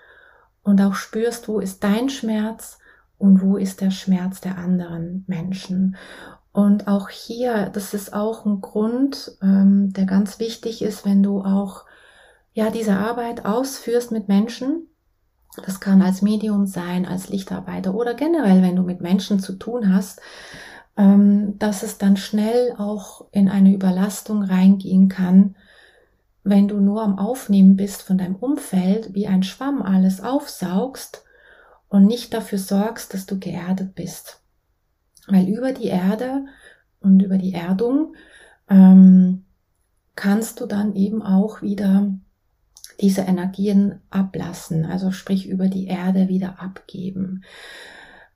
und 0.63 0.81
auch 0.81 0.95
spürst, 0.95 1.47
wo 1.47 1.59
ist 1.59 1.83
dein 1.83 2.09
Schmerz 2.09 2.79
und 3.17 3.41
wo 3.41 3.55
ist 3.55 3.81
der 3.81 3.91
Schmerz 3.91 4.41
der 4.41 4.57
anderen 4.57 5.23
Menschen. 5.27 5.95
Und 6.51 6.87
auch 6.87 7.09
hier, 7.09 7.69
das 7.69 7.93
ist 7.93 8.13
auch 8.13 8.45
ein 8.45 8.61
Grund, 8.61 9.37
ähm, 9.43 9.93
der 9.93 10.05
ganz 10.05 10.39
wichtig 10.39 10.81
ist, 10.81 11.05
wenn 11.05 11.21
du 11.21 11.41
auch 11.41 11.85
ja 12.53 12.71
diese 12.71 12.93
Arbeit 12.93 13.45
ausführst 13.45 14.11
mit 14.11 14.27
Menschen, 14.27 14.87
das 15.65 15.79
kann 15.79 16.01
als 16.01 16.21
Medium 16.21 16.65
sein, 16.65 17.05
als 17.05 17.29
Lichtarbeiter 17.29 17.93
oder 17.93 18.13
generell, 18.13 18.61
wenn 18.61 18.75
du 18.75 18.83
mit 18.83 19.01
Menschen 19.01 19.39
zu 19.39 19.53
tun 19.53 19.93
hast, 19.93 20.19
dass 20.97 21.83
es 21.83 21.97
dann 21.99 22.17
schnell 22.17 22.73
auch 22.77 23.25
in 23.31 23.49
eine 23.49 23.73
Überlastung 23.73 24.41
reingehen 24.43 25.09
kann, 25.09 25.55
wenn 26.43 26.67
du 26.67 26.79
nur 26.79 27.03
am 27.03 27.19
Aufnehmen 27.19 27.75
bist 27.75 28.01
von 28.01 28.17
deinem 28.17 28.35
Umfeld, 28.35 29.13
wie 29.13 29.27
ein 29.27 29.43
Schwamm 29.43 29.81
alles 29.81 30.21
aufsaugst 30.21 31.23
und 31.89 32.05
nicht 32.05 32.33
dafür 32.33 32.57
sorgst, 32.57 33.13
dass 33.13 33.25
du 33.25 33.37
geerdet 33.37 33.95
bist. 33.95 34.41
Weil 35.27 35.47
über 35.47 35.73
die 35.73 35.87
Erde 35.87 36.45
und 36.99 37.21
über 37.21 37.37
die 37.37 37.53
Erdung 37.53 38.15
ähm, 38.69 39.45
kannst 40.15 40.61
du 40.61 40.65
dann 40.65 40.95
eben 40.95 41.21
auch 41.21 41.61
wieder 41.61 42.11
diese 42.99 43.21
Energien 43.21 43.99
ablassen, 44.09 44.85
also 44.85 45.11
sprich 45.11 45.47
über 45.47 45.67
die 45.67 45.85
Erde 45.85 46.27
wieder 46.27 46.59
abgeben. 46.59 47.43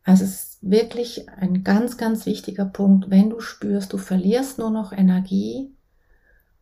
Also 0.03 0.23
es 0.23 0.31
ist 0.31 0.57
wirklich 0.61 1.29
ein 1.29 1.63
ganz, 1.63 1.97
ganz 1.97 2.25
wichtiger 2.25 2.65
Punkt, 2.65 3.09
wenn 3.09 3.29
du 3.29 3.39
spürst, 3.39 3.93
du 3.93 3.97
verlierst 3.97 4.57
nur 4.57 4.71
noch 4.71 4.91
Energie, 4.91 5.71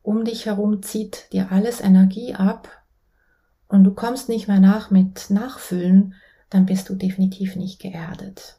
um 0.02 0.26
dich 0.26 0.46
herum 0.46 0.82
zieht 0.82 1.32
dir 1.32 1.52
alles 1.52 1.82
Energie 1.82 2.36
ab 2.36 2.70
und 3.68 3.84
du 3.84 3.94
kommst 3.94 4.30
nicht 4.30 4.48
mehr 4.48 4.60
nach 4.60 4.92
mit 4.92 5.30
Nachfüllen, 5.30 6.16
dann 6.50 6.66
bist 6.66 6.90
du 6.90 6.96
definitiv 6.96 7.56
nicht 7.56 7.80
geerdet. 7.80 8.58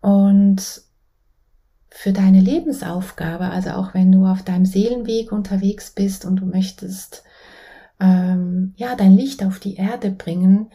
Und 0.00 0.82
für 1.90 2.12
deine 2.12 2.40
Lebensaufgabe, 2.40 3.50
also 3.50 3.70
auch 3.70 3.94
wenn 3.94 4.12
du 4.12 4.26
auf 4.26 4.42
deinem 4.42 4.66
Seelenweg 4.66 5.32
unterwegs 5.32 5.90
bist 5.90 6.24
und 6.24 6.36
du 6.36 6.46
möchtest 6.46 7.24
ähm, 8.00 8.74
ja, 8.76 8.96
dein 8.96 9.12
Licht 9.12 9.44
auf 9.44 9.58
die 9.58 9.76
Erde 9.76 10.10
bringen, 10.10 10.70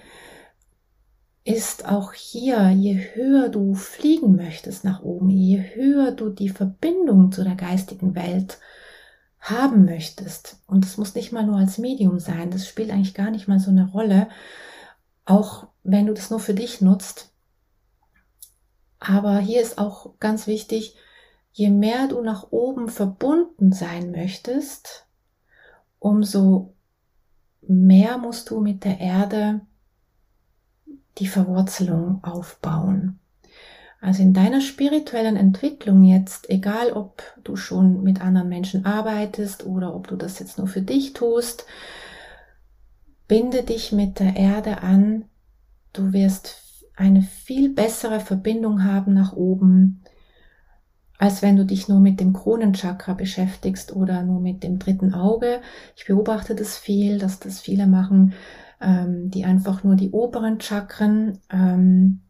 ist 1.43 1.86
auch 1.86 2.13
hier, 2.13 2.69
je 2.69 2.96
höher 3.13 3.50
du 3.50 3.74
fliegen 3.74 4.36
möchtest 4.36 4.84
nach 4.84 5.01
oben, 5.01 5.29
je 5.29 5.60
höher 5.74 6.12
du 6.12 6.29
die 6.29 6.50
Verbindung 6.50 7.31
zu 7.31 7.43
der 7.43 7.55
geistigen 7.55 8.15
Welt 8.15 8.60
haben 9.39 9.86
möchtest, 9.86 10.58
und 10.67 10.84
das 10.84 10.98
muss 10.98 11.15
nicht 11.15 11.31
mal 11.31 11.46
nur 11.46 11.58
als 11.58 11.77
Medium 11.77 12.19
sein, 12.19 12.51
das 12.51 12.67
spielt 12.67 12.91
eigentlich 12.91 13.13
gar 13.13 13.31
nicht 13.31 13.48
mal 13.48 13.60
so 13.60 13.72
eine 13.72 13.89
Rolle, 13.89 14.27
auch 15.25 15.67
wenn 15.84 16.08
du 16.08 16.13
das 16.13 16.29
nur 16.29 16.39
für 16.39 16.53
dich 16.53 16.81
nutzt. 16.81 17.31
Aber 19.00 19.39
hier 19.39 19.62
ist 19.62 19.77
auch 19.77 20.19
ganz 20.19 20.46
wichtig, 20.46 20.96
je 21.53 21.69
mehr 21.69 22.08
du 22.08 22.22
nach 22.22 22.51
oben 22.51 22.89
verbunden 22.89 23.72
sein 23.72 24.12
möchtest, 24.12 25.08
umso 26.00 26.74
mehr 27.62 28.17
musst 28.17 28.50
du 28.50 28.60
mit 28.60 28.84
der 28.84 29.00
Erde 29.00 29.62
die 31.19 31.27
Verwurzelung 31.27 32.23
aufbauen. 32.23 33.19
Also 34.01 34.21
in 34.23 34.33
deiner 34.33 34.61
spirituellen 34.61 35.35
Entwicklung 35.35 36.03
jetzt, 36.03 36.49
egal 36.49 36.93
ob 36.93 37.21
du 37.43 37.57
schon 37.57 38.01
mit 38.01 38.21
anderen 38.21 38.47
Menschen 38.47 38.85
arbeitest 38.85 39.65
oder 39.65 39.93
ob 39.93 40.07
du 40.07 40.15
das 40.15 40.39
jetzt 40.39 40.57
nur 40.57 40.67
für 40.67 40.81
dich 40.81 41.13
tust, 41.13 41.65
binde 43.27 43.63
dich 43.63 43.91
mit 43.91 44.19
der 44.19 44.38
Erde 44.38 44.81
an. 44.83 45.25
Du 45.91 46.13
wirst 46.13 46.85
eine 46.95 47.21
viel 47.21 47.73
bessere 47.73 48.21
Verbindung 48.21 48.85
haben 48.85 49.13
nach 49.13 49.33
oben, 49.33 50.03
als 51.17 51.41
wenn 51.41 51.57
du 51.57 51.65
dich 51.65 51.89
nur 51.89 51.99
mit 51.99 52.21
dem 52.21 52.31
Kronenchakra 52.31 53.13
beschäftigst 53.13 53.93
oder 53.93 54.23
nur 54.23 54.39
mit 54.39 54.63
dem 54.63 54.79
dritten 54.79 55.13
Auge. 55.13 55.59
Ich 55.97 56.05
beobachte 56.05 56.55
das 56.55 56.77
viel, 56.77 57.17
dass 57.17 57.39
das 57.39 57.59
viele 57.59 57.88
machen, 57.88 58.33
ähm, 58.81 59.29
die 59.29 59.45
einfach 59.45 59.83
nur 59.83 59.95
die 59.95 60.12
oberen 60.12 60.59
Chakren 60.62 61.39
ähm, 61.50 62.21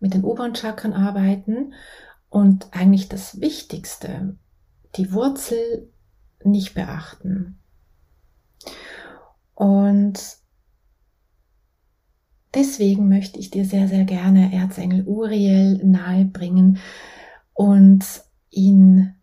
mit 0.00 0.14
den 0.14 0.24
oberen 0.24 0.54
Chakren 0.54 0.94
arbeiten 0.94 1.74
und 2.28 2.68
eigentlich 2.72 3.08
das 3.08 3.40
Wichtigste, 3.40 4.36
die 4.96 5.12
Wurzel 5.12 5.90
nicht 6.42 6.74
beachten. 6.74 7.58
Und 9.54 10.38
deswegen 12.54 13.08
möchte 13.08 13.38
ich 13.38 13.50
dir 13.50 13.64
sehr, 13.64 13.88
sehr 13.88 14.04
gerne 14.04 14.54
Erzengel 14.54 15.06
Uriel 15.06 15.84
nahebringen 15.84 16.78
und 17.52 18.04
ihn 18.48 19.14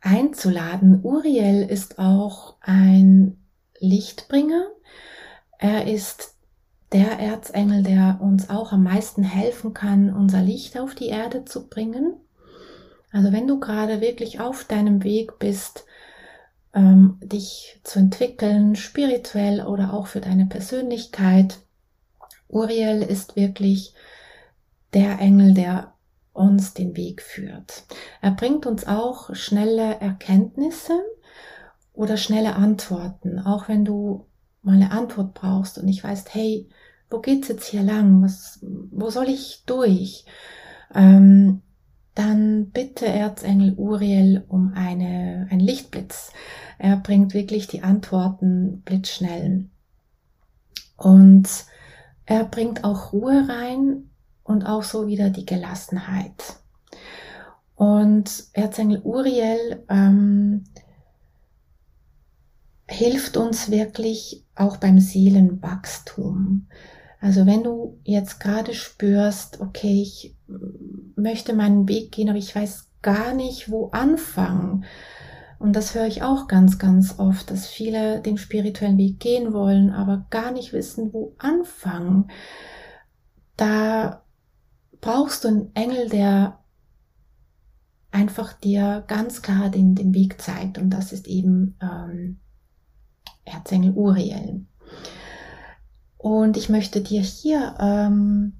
einzuladen. 0.00 1.00
Uriel 1.02 1.62
ist 1.68 1.98
auch 1.98 2.56
ein 2.60 3.38
Lichtbringer. 3.80 4.68
Er 5.62 5.86
ist 5.86 6.34
der 6.90 7.20
Erzengel, 7.20 7.84
der 7.84 8.18
uns 8.20 8.50
auch 8.50 8.72
am 8.72 8.82
meisten 8.82 9.22
helfen 9.22 9.72
kann, 9.72 10.12
unser 10.12 10.42
Licht 10.42 10.76
auf 10.76 10.96
die 10.96 11.06
Erde 11.06 11.44
zu 11.44 11.68
bringen. 11.68 12.16
Also 13.12 13.32
wenn 13.32 13.46
du 13.46 13.60
gerade 13.60 14.00
wirklich 14.00 14.40
auf 14.40 14.64
deinem 14.64 15.04
Weg 15.04 15.38
bist, 15.38 15.84
ähm, 16.74 17.16
dich 17.22 17.80
zu 17.84 18.00
entwickeln, 18.00 18.74
spirituell 18.74 19.64
oder 19.64 19.94
auch 19.94 20.08
für 20.08 20.20
deine 20.20 20.46
Persönlichkeit, 20.46 21.60
Uriel 22.48 23.00
ist 23.00 23.36
wirklich 23.36 23.94
der 24.94 25.20
Engel, 25.20 25.54
der 25.54 25.94
uns 26.32 26.74
den 26.74 26.96
Weg 26.96 27.22
führt. 27.22 27.84
Er 28.20 28.32
bringt 28.32 28.66
uns 28.66 28.88
auch 28.88 29.32
schnelle 29.36 30.00
Erkenntnisse 30.00 31.04
oder 31.92 32.16
schnelle 32.16 32.56
Antworten, 32.56 33.38
auch 33.38 33.68
wenn 33.68 33.84
du 33.84 34.26
mal 34.62 34.76
eine 34.76 34.92
Antwort 34.92 35.34
brauchst 35.34 35.78
und 35.78 35.84
nicht 35.84 36.02
weißt, 36.04 36.34
hey, 36.34 36.68
wo 37.10 37.20
geht's 37.20 37.48
jetzt 37.48 37.66
hier 37.66 37.82
lang? 37.82 38.22
Was, 38.22 38.60
wo 38.62 39.10
soll 39.10 39.28
ich 39.28 39.64
durch? 39.66 40.24
Ähm, 40.94 41.62
dann 42.14 42.70
bitte 42.70 43.06
Erzengel 43.06 43.74
Uriel 43.76 44.44
um 44.48 44.72
eine, 44.74 45.48
ein 45.50 45.60
Lichtblitz. 45.60 46.32
Er 46.78 46.96
bringt 46.96 47.34
wirklich 47.34 47.66
die 47.68 47.82
Antworten 47.82 48.82
blitzschnell. 48.84 49.66
Und 50.96 51.48
er 52.26 52.44
bringt 52.44 52.84
auch 52.84 53.12
Ruhe 53.12 53.48
rein 53.48 54.10
und 54.44 54.64
auch 54.64 54.82
so 54.82 55.06
wieder 55.06 55.30
die 55.30 55.46
Gelassenheit. 55.46 56.56
Und 57.74 58.44
Erzengel 58.52 59.00
Uriel 59.02 59.84
ähm, 59.88 60.64
hilft 62.88 63.36
uns 63.36 63.70
wirklich 63.70 64.41
auch 64.54 64.76
beim 64.76 64.98
Seelenwachstum. 64.98 66.68
Also 67.20 67.46
wenn 67.46 67.62
du 67.62 68.00
jetzt 68.02 68.40
gerade 68.40 68.74
spürst, 68.74 69.60
okay, 69.60 70.02
ich 70.02 70.36
möchte 71.14 71.54
meinen 71.54 71.88
Weg 71.88 72.12
gehen, 72.12 72.28
aber 72.28 72.38
ich 72.38 72.54
weiß 72.54 72.88
gar 73.00 73.34
nicht, 73.34 73.70
wo 73.70 73.90
anfangen. 73.90 74.84
Und 75.58 75.76
das 75.76 75.94
höre 75.94 76.06
ich 76.06 76.22
auch 76.22 76.48
ganz, 76.48 76.80
ganz 76.80 77.20
oft, 77.20 77.50
dass 77.50 77.68
viele 77.68 78.20
den 78.20 78.36
spirituellen 78.36 78.98
Weg 78.98 79.20
gehen 79.20 79.52
wollen, 79.52 79.90
aber 79.90 80.26
gar 80.30 80.50
nicht 80.50 80.72
wissen, 80.72 81.12
wo 81.12 81.36
anfangen. 81.38 82.28
Da 83.56 84.24
brauchst 85.00 85.44
du 85.44 85.48
einen 85.48 85.70
Engel, 85.74 86.08
der 86.08 86.58
einfach 88.10 88.52
dir 88.52 89.04
ganz 89.06 89.42
klar 89.42 89.68
den, 89.68 89.94
den 89.94 90.14
Weg 90.14 90.40
zeigt. 90.40 90.78
Und 90.78 90.90
das 90.90 91.12
ist 91.12 91.28
eben 91.28 91.76
ähm, 91.80 92.40
Erzengel 93.44 93.92
Uriel. 93.92 94.64
Und 96.18 96.56
ich 96.56 96.68
möchte 96.68 97.00
dir 97.00 97.20
hier 97.20 97.74
ähm, 97.80 98.52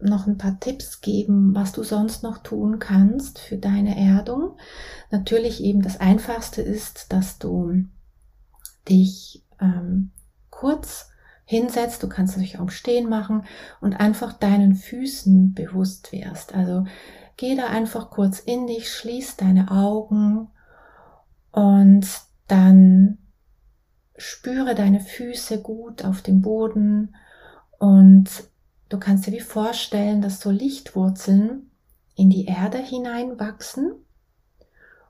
noch 0.00 0.26
ein 0.26 0.38
paar 0.38 0.58
Tipps 0.60 1.00
geben, 1.00 1.54
was 1.54 1.72
du 1.72 1.82
sonst 1.82 2.22
noch 2.22 2.38
tun 2.38 2.78
kannst 2.78 3.38
für 3.38 3.56
deine 3.56 3.96
Erdung. 3.96 4.56
Natürlich 5.10 5.62
eben 5.62 5.82
das 5.82 6.00
Einfachste 6.00 6.60
ist, 6.60 7.12
dass 7.12 7.38
du 7.38 7.84
dich 8.88 9.44
ähm, 9.60 10.10
kurz 10.50 11.10
hinsetzt. 11.44 12.02
Du 12.02 12.08
kannst 12.08 12.36
natürlich 12.36 12.58
auch 12.58 12.70
Stehen 12.70 13.08
machen 13.08 13.44
und 13.80 13.94
einfach 13.94 14.32
deinen 14.32 14.74
Füßen 14.74 15.54
bewusst 15.54 16.12
wirst. 16.12 16.54
Also 16.54 16.84
geh 17.36 17.54
da 17.54 17.66
einfach 17.66 18.10
kurz 18.10 18.40
in 18.40 18.66
dich, 18.66 18.90
schließ 18.90 19.36
deine 19.36 19.70
Augen 19.70 20.48
und 21.52 22.06
dann 22.48 23.18
spüre 24.16 24.74
deine 24.74 25.00
Füße 25.00 25.60
gut 25.60 26.04
auf 26.04 26.22
dem 26.22 26.40
Boden 26.40 27.14
und 27.78 28.28
du 28.88 28.98
kannst 28.98 29.26
dir 29.26 29.32
wie 29.32 29.40
vorstellen, 29.40 30.22
dass 30.22 30.40
so 30.40 30.50
Lichtwurzeln 30.50 31.70
in 32.14 32.30
die 32.30 32.46
Erde 32.46 32.78
hineinwachsen 32.78 33.92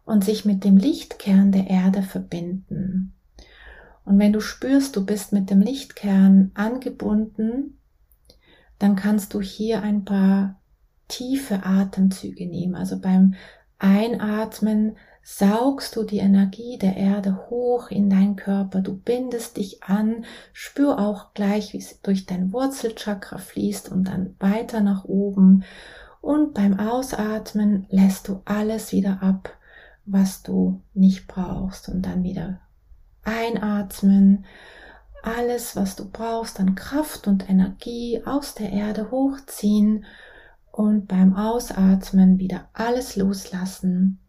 und 0.05 0.25
sich 0.25 0.45
mit 0.45 0.64
dem 0.64 0.77
Lichtkern 0.77 1.53
der 1.53 1.69
Erde 1.69 2.03
verbinden. 2.03 3.14
Und 4.05 4.19
wenn 4.19 4.33
du 4.33 4.40
spürst, 4.40 4.97
du 4.97 5.05
bist 5.05 5.33
mit 5.33 5.51
dem 5.51 5.61
Lichtkern 5.61 6.51
angebunden, 6.55 7.79
dann 8.79 8.97
kannst 8.97 9.33
du 9.35 9.40
hier 9.40 9.83
ein 9.83 10.05
paar 10.05 10.61
tiefe 11.09 11.64
Atemzüge 11.64 12.47
nehmen. 12.47 12.75
Also 12.75 12.99
beim 12.99 13.35
Einatmen 13.79 14.97
saugst 15.27 15.97
du 15.97 16.05
die 16.05 16.19
Energie 16.19 16.77
der 16.77 16.99
Erde 16.99 17.49
hoch 17.49 17.91
in 17.91 18.11
deinen 18.11 18.37
Körper, 18.37 18.83
du 18.83 18.95
bindest 18.95 19.57
dich 19.57 19.83
an, 19.83 20.27
spür 20.53 20.99
auch 20.99 21.33
gleich, 21.33 21.73
wie 21.73 21.79
es 21.79 22.03
durch 22.03 22.27
dein 22.27 22.53
Wurzelchakra 22.53 23.39
fließt 23.39 23.89
und 23.89 24.05
dann 24.05 24.37
weiter 24.39 24.83
nach 24.83 25.05
oben. 25.07 25.65
Und 26.21 26.53
beim 26.53 26.79
Ausatmen 26.79 27.87
lässt 27.89 28.29
du 28.29 28.43
alles 28.45 28.93
wieder 28.93 29.23
ab, 29.23 29.57
was 30.05 30.43
du 30.43 30.83
nicht 30.93 31.27
brauchst 31.27 31.89
und 31.89 32.03
dann 32.03 32.23
wieder 32.23 32.61
einatmen. 33.23 34.45
Alles, 35.23 35.75
was 35.75 35.97
du 35.97 36.11
brauchst 36.11 36.61
an 36.61 36.75
Kraft 36.75 37.27
und 37.27 37.49
Energie 37.49 38.21
aus 38.27 38.55
der 38.55 38.71
Erde 38.71 39.11
hochziehen 39.11 40.05
und 40.71 41.09
beim 41.09 41.35
Ausatmen 41.35 42.39
wieder 42.39 42.69
alles 42.75 43.17
loslassen 43.17 44.21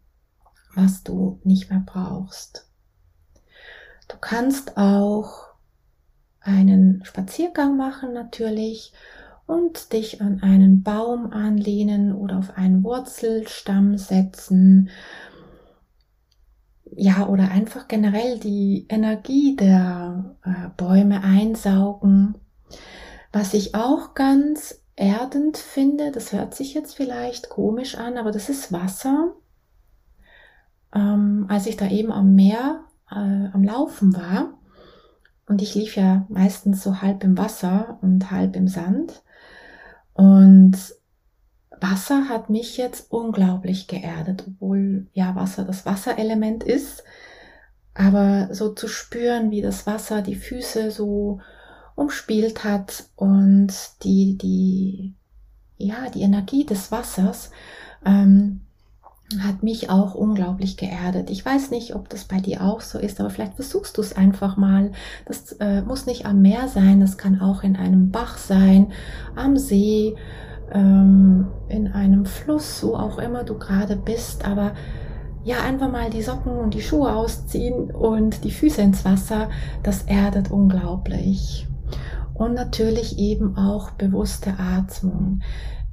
was 0.76 1.02
du 1.02 1.40
nicht 1.42 1.70
mehr 1.70 1.82
brauchst. 1.84 2.68
Du 4.08 4.16
kannst 4.20 4.76
auch 4.76 5.46
einen 6.40 7.04
Spaziergang 7.04 7.76
machen 7.76 8.12
natürlich 8.12 8.92
und 9.46 9.92
dich 9.92 10.20
an 10.20 10.42
einen 10.42 10.82
Baum 10.82 11.32
anlehnen 11.32 12.12
oder 12.14 12.38
auf 12.38 12.56
einen 12.56 12.84
Wurzelstamm 12.84 13.98
setzen. 13.98 14.90
Ja, 16.84 17.26
oder 17.26 17.50
einfach 17.50 17.88
generell 17.88 18.38
die 18.38 18.86
Energie 18.88 19.56
der 19.56 20.36
äh, 20.44 20.68
Bäume 20.76 21.22
einsaugen. 21.22 22.36
Was 23.32 23.54
ich 23.54 23.74
auch 23.74 24.14
ganz 24.14 24.82
erdend 24.94 25.58
finde, 25.58 26.10
das 26.10 26.32
hört 26.32 26.54
sich 26.54 26.74
jetzt 26.74 26.94
vielleicht 26.94 27.50
komisch 27.50 27.96
an, 27.96 28.16
aber 28.16 28.30
das 28.30 28.48
ist 28.48 28.72
Wasser 28.72 29.34
ähm, 30.94 31.46
als 31.48 31.66
ich 31.66 31.76
da 31.76 31.88
eben 31.88 32.12
am 32.12 32.34
Meer 32.34 32.80
äh, 33.10 33.48
am 33.52 33.62
Laufen 33.64 34.14
war. 34.14 34.54
Und 35.48 35.62
ich 35.62 35.74
lief 35.74 35.96
ja 35.96 36.26
meistens 36.28 36.82
so 36.82 37.00
halb 37.02 37.22
im 37.22 37.38
Wasser 37.38 37.98
und 38.02 38.30
halb 38.30 38.56
im 38.56 38.68
Sand. 38.68 39.22
Und 40.12 40.76
Wasser 41.80 42.28
hat 42.28 42.50
mich 42.50 42.76
jetzt 42.76 43.12
unglaublich 43.12 43.86
geerdet, 43.86 44.44
obwohl 44.46 45.06
ja 45.12 45.34
Wasser 45.34 45.64
das 45.64 45.86
Wasserelement 45.86 46.64
ist. 46.64 47.04
Aber 47.94 48.52
so 48.52 48.74
zu 48.74 48.88
spüren, 48.88 49.50
wie 49.50 49.62
das 49.62 49.86
Wasser 49.86 50.22
die 50.22 50.34
Füße 50.34 50.90
so 50.90 51.40
umspielt 51.94 52.64
hat 52.64 53.04
und 53.16 53.72
die, 54.02 54.36
die, 54.36 55.14
ja, 55.78 56.10
die 56.10 56.22
Energie 56.22 56.66
des 56.66 56.92
Wassers, 56.92 57.50
ähm, 58.04 58.65
hat 59.40 59.62
mich 59.62 59.90
auch 59.90 60.14
unglaublich 60.14 60.76
geerdet. 60.76 61.30
Ich 61.30 61.44
weiß 61.44 61.70
nicht, 61.70 61.94
ob 61.94 62.08
das 62.08 62.24
bei 62.24 62.38
dir 62.38 62.62
auch 62.62 62.80
so 62.80 62.98
ist, 62.98 63.20
aber 63.20 63.30
vielleicht 63.30 63.54
versuchst 63.54 63.96
du 63.96 64.00
es 64.00 64.16
einfach 64.16 64.56
mal. 64.56 64.92
Das 65.24 65.52
äh, 65.52 65.82
muss 65.82 66.06
nicht 66.06 66.26
am 66.26 66.42
Meer 66.42 66.68
sein, 66.68 67.00
das 67.00 67.18
kann 67.18 67.40
auch 67.40 67.64
in 67.64 67.76
einem 67.76 68.10
Bach 68.10 68.38
sein, 68.38 68.92
am 69.34 69.56
See, 69.56 70.14
ähm, 70.72 71.48
in 71.68 71.88
einem 71.88 72.24
Fluss, 72.24 72.82
wo 72.84 72.94
auch 72.94 73.18
immer 73.18 73.42
du 73.42 73.58
gerade 73.58 73.96
bist, 73.96 74.44
aber 74.44 74.74
ja, 75.42 75.60
einfach 75.60 75.90
mal 75.90 76.10
die 76.10 76.22
Socken 76.22 76.58
und 76.58 76.74
die 76.74 76.82
Schuhe 76.82 77.12
ausziehen 77.12 77.90
und 77.90 78.44
die 78.44 78.50
Füße 78.50 78.80
ins 78.82 79.04
Wasser, 79.04 79.48
das 79.82 80.02
erdet 80.02 80.50
unglaublich. 80.50 81.68
Und 82.34 82.54
natürlich 82.54 83.18
eben 83.18 83.56
auch 83.56 83.92
bewusste 83.92 84.54
Atmung. 84.58 85.40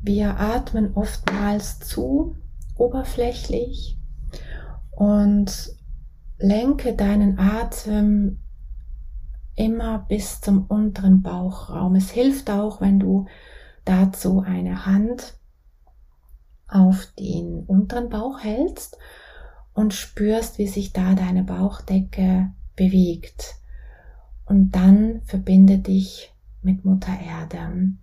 Wir 0.01 0.39
atmen 0.39 0.91
oftmals 0.95 1.79
zu 1.79 2.35
oberflächlich 2.75 3.97
und 4.91 5.75
lenke 6.37 6.93
deinen 6.93 7.39
Atem 7.39 8.39
immer 9.55 9.99
bis 9.99 10.41
zum 10.41 10.65
unteren 10.65 11.21
Bauchraum. 11.21 11.95
Es 11.95 12.09
hilft 12.11 12.49
auch, 12.49 12.81
wenn 12.81 12.99
du 12.99 13.27
dazu 13.85 14.41
eine 14.41 14.85
Hand 14.85 15.35
auf 16.67 17.07
den 17.19 17.63
unteren 17.65 18.09
Bauch 18.09 18.39
hältst 18.43 18.97
und 19.73 19.93
spürst, 19.93 20.57
wie 20.57 20.67
sich 20.67 20.93
da 20.93 21.13
deine 21.13 21.43
Bauchdecke 21.43 22.51
bewegt. 22.75 23.55
Und 24.45 24.71
dann 24.71 25.21
verbinde 25.23 25.77
dich 25.77 26.33
mit 26.61 26.83
Mutter 26.83 27.13
Erde. 27.19 27.93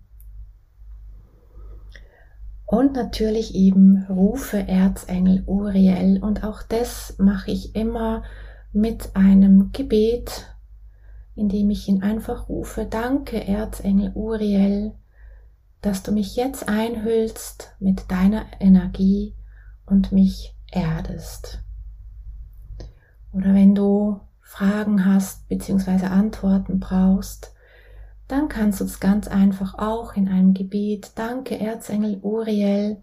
Und 2.71 2.93
natürlich 2.93 3.57
eben 3.57 4.07
rufe 4.09 4.69
Erzengel 4.69 5.43
Uriel. 5.45 6.23
Und 6.23 6.45
auch 6.45 6.63
das 6.63 7.17
mache 7.19 7.51
ich 7.51 7.75
immer 7.75 8.23
mit 8.73 9.17
einem 9.17 9.73
Gebet, 9.73 10.55
indem 11.35 11.71
ich 11.71 11.89
ihn 11.89 12.05
einfach 12.05 12.49
rufe. 12.49 12.87
Danke, 12.89 13.45
Erzengel 13.45 14.13
Uriel, 14.15 14.93
dass 15.81 16.05
du 16.05 16.13
mich 16.13 16.37
jetzt 16.37 16.69
einhüllst 16.69 17.75
mit 17.81 18.09
deiner 18.09 18.45
Energie 18.61 19.35
und 19.85 20.13
mich 20.13 20.55
erdest. 20.71 21.65
Oder 23.33 23.53
wenn 23.53 23.75
du 23.75 24.21
Fragen 24.43 25.07
hast 25.07 25.49
bzw. 25.49 26.07
Antworten 26.07 26.79
brauchst, 26.79 27.53
dann 28.31 28.49
kannst 28.49 28.81
du 28.81 28.85
es 28.85 29.01
ganz 29.01 29.27
einfach 29.27 29.75
auch 29.79 30.15
in 30.15 30.29
einem 30.29 30.55
Gebet, 30.55 31.13
danke 31.17 31.59
Erzengel 31.59 32.21
Uriel, 32.23 33.03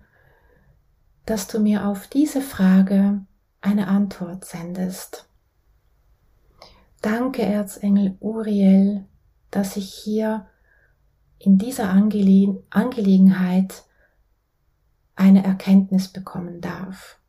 dass 1.25 1.47
du 1.47 1.59
mir 1.59 1.85
auf 1.85 2.07
diese 2.07 2.41
Frage 2.41 3.25
eine 3.59 3.87
Antwort 3.87 4.45
sendest. 4.45 5.27
Danke 7.01 7.43
Erzengel 7.43 8.15
Uriel, 8.21 9.05
dass 9.51 9.75
ich 9.75 9.93
hier 9.93 10.47
in 11.39 11.57
dieser 11.57 11.89
Angele 11.89 12.63
Angelegenheit 12.69 13.83
eine 15.15 15.43
Erkenntnis 15.43 16.07
bekommen 16.07 16.61
darf. 16.61 17.19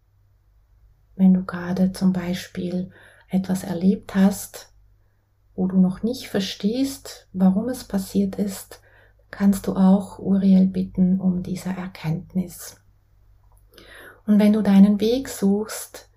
Wenn 1.16 1.34
du 1.34 1.44
gerade 1.44 1.92
zum 1.92 2.12
Beispiel 2.12 2.90
etwas 3.28 3.64
erlebt 3.64 4.14
hast, 4.14 4.72
wo 5.58 5.66
du 5.66 5.80
noch 5.80 6.04
nicht 6.04 6.28
verstehst, 6.28 7.26
warum 7.32 7.68
es 7.68 7.82
passiert 7.82 8.36
ist, 8.36 8.80
kannst 9.32 9.66
du 9.66 9.74
auch 9.74 10.20
Uriel 10.20 10.66
bitten 10.66 11.20
um 11.20 11.42
diese 11.42 11.70
Erkenntnis. 11.70 12.76
Und 14.24 14.38
wenn 14.38 14.52
du 14.52 14.62
deinen 14.62 15.00
Weg 15.00 15.28
suchst 15.28 16.10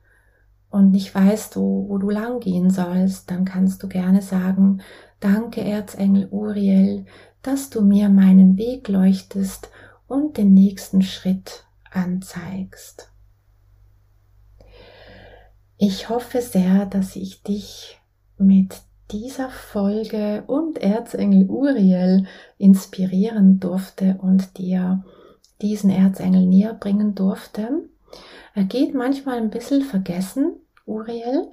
und 0.70 0.92
nicht 0.92 1.16
weißt, 1.16 1.56
wo, 1.58 1.90
wo 1.90 1.98
du 1.98 2.12
lang 2.12 2.40
gehen 2.40 2.70
sollst, 2.70 3.32
dann 3.32 3.44
kannst 3.44 3.82
du 3.82 3.88
gerne 3.88 4.22
sagen, 4.22 4.84
danke 5.20 5.62
Erzengel 5.64 6.28
Uriel, 6.30 7.06
dass 7.42 7.72
du 7.72 7.82
mir 7.82 8.10
meinen 8.10 8.58
Weg 8.58 8.90
leuchtest 8.90 9.72
und 10.08 10.38
den 10.38 10.54
nächsten 10.54 11.02
Schritt 11.02 11.66
anzeigst. 11.90 13.12
Ich 15.80 16.10
hoffe 16.10 16.44
sehr, 16.44 16.86
dass 16.86 17.16
ich 17.16 17.42
dich 17.42 18.00
mit 18.38 18.84
dieser 19.12 19.50
Folge 19.50 20.44
und 20.48 20.78
Erzengel 20.78 21.50
Uriel 21.50 22.26
inspirieren 22.58 23.60
durfte 23.60 24.18
und 24.22 24.58
dir 24.58 25.04
diesen 25.62 25.90
Erzengel 25.90 26.46
näher 26.46 26.74
bringen 26.74 27.16
durfte. 27.16 27.84
Er 28.54 28.64
geht 28.64 28.94
manchmal 28.94 29.38
ein 29.38 29.50
bisschen 29.50 29.82
vergessen, 29.82 30.54
Uriel, 30.86 31.52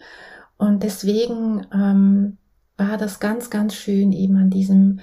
und 0.59 0.83
deswegen 0.83 1.67
ähm, 1.73 2.37
war 2.77 2.99
das 2.99 3.21
ganz, 3.21 3.49
ganz 3.49 3.75
schön 3.75 4.13
eben 4.13 4.37
an 4.37 4.51
diesem 4.51 5.01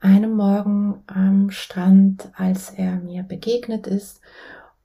einen 0.00 0.34
Morgen 0.34 1.02
am 1.06 1.50
Strand, 1.50 2.30
als 2.34 2.70
er 2.70 2.96
mir 2.96 3.22
begegnet 3.22 3.86
ist. 3.86 4.20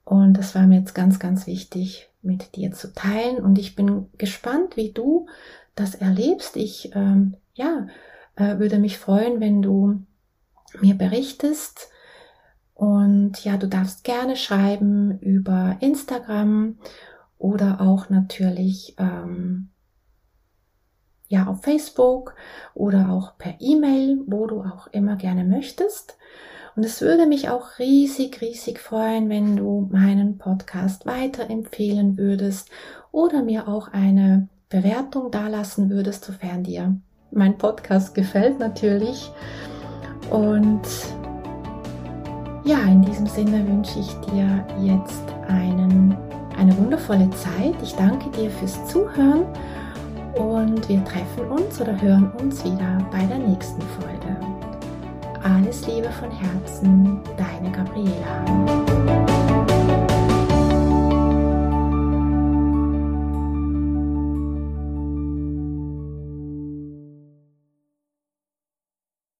Und 0.03 0.33
das 0.33 0.53
war 0.53 0.67
mir 0.67 0.79
jetzt 0.79 0.93
ganz, 0.93 1.19
ganz 1.19 1.47
wichtig 1.47 2.09
mit 2.21 2.55
dir 2.55 2.71
zu 2.71 2.93
teilen. 2.93 3.37
Und 3.37 3.57
ich 3.57 3.75
bin 3.75 4.07
gespannt, 4.17 4.75
wie 4.75 4.91
du 4.91 5.27
das 5.81 5.95
erlebst. 5.95 6.55
Ich 6.55 6.91
ähm, 6.95 7.35
ja, 7.53 7.87
äh, 8.35 8.59
würde 8.59 8.79
mich 8.79 8.97
freuen, 8.97 9.39
wenn 9.39 9.61
du 9.61 10.03
mir 10.79 10.95
berichtest. 10.95 11.89
Und 12.73 13.43
ja, 13.43 13.57
du 13.57 13.67
darfst 13.67 14.03
gerne 14.03 14.35
schreiben 14.35 15.19
über 15.19 15.77
Instagram 15.81 16.77
oder 17.37 17.81
auch 17.81 18.09
natürlich 18.09 18.95
ähm, 18.97 19.69
ja 21.27 21.47
auf 21.47 21.61
Facebook 21.61 22.35
oder 22.73 23.09
auch 23.09 23.37
per 23.37 23.55
E-Mail, 23.59 24.21
wo 24.25 24.47
du 24.47 24.61
auch 24.61 24.87
immer 24.87 25.15
gerne 25.15 25.43
möchtest. 25.43 26.17
Und 26.75 26.85
es 26.85 27.01
würde 27.01 27.25
mich 27.25 27.49
auch 27.49 27.79
riesig, 27.79 28.41
riesig 28.41 28.79
freuen, 28.79 29.29
wenn 29.29 29.57
du 29.57 29.89
meinen 29.91 30.37
Podcast 30.37 31.05
weiterempfehlen 31.05 32.17
würdest 32.17 32.69
oder 33.11 33.43
mir 33.43 33.67
auch 33.67 33.89
eine 33.89 34.47
Bewertung 34.71 35.29
dalassen 35.29 35.89
würdest, 35.89 36.25
sofern 36.25 36.63
dir 36.63 36.95
mein 37.31 37.57
Podcast 37.57 38.15
gefällt 38.15 38.57
natürlich. 38.57 39.31
Und 40.29 40.81
ja, 42.63 42.79
in 42.83 43.01
diesem 43.01 43.27
Sinne 43.27 43.67
wünsche 43.67 43.99
ich 43.99 44.13
dir 44.31 44.65
jetzt 44.81 45.23
einen, 45.47 46.17
eine 46.57 46.75
wundervolle 46.77 47.29
Zeit. 47.31 47.75
Ich 47.83 47.93
danke 47.95 48.29
dir 48.31 48.49
fürs 48.49 48.87
Zuhören 48.87 49.45
und 50.35 50.87
wir 50.87 51.03
treffen 51.03 51.47
uns 51.49 51.81
oder 51.81 51.99
hören 52.01 52.31
uns 52.39 52.63
wieder 52.63 52.97
bei 53.11 53.25
der 53.25 53.39
nächsten 53.39 53.81
Folge. 53.81 54.37
Alles 55.43 55.85
Liebe 55.87 56.09
von 56.11 56.31
Herzen, 56.31 57.19
deine 57.37 57.71
Gabriela. 57.71 59.30